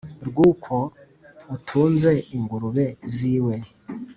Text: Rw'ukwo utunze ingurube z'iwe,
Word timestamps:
Rw'ukwo 0.27 0.77
utunze 1.55 2.11
ingurube 2.35 2.85
z'iwe, 3.13 3.55